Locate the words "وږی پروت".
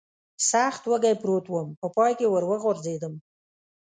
0.89-1.45